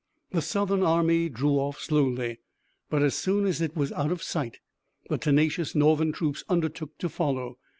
The 0.31 0.41
Southern 0.41 0.81
army 0.81 1.29
drew 1.29 1.57
off 1.57 1.79
slowly, 1.79 2.39
but 2.89 3.03
as 3.03 3.13
soon 3.13 3.45
as 3.45 3.61
it 3.61 3.75
was 3.75 3.91
out 3.91 4.11
of 4.11 4.23
sight 4.23 4.57
the 5.11 5.19
tenacious 5.19 5.75
Northern 5.75 6.11
troops 6.11 6.43
undertook 6.49 6.97
to 6.97 7.07
follow. 7.07 7.59